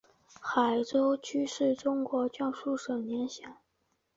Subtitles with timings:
[0.41, 3.53] 海州区是中国江苏省连云港市所辖的一个市辖区。